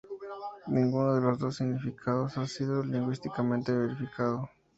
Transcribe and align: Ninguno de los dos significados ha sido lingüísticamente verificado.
Ninguno 0.67 1.13
de 1.13 1.21
los 1.21 1.37
dos 1.37 1.57
significados 1.57 2.35
ha 2.39 2.47
sido 2.47 2.81
lingüísticamente 2.83 3.71
verificado. 3.71 4.49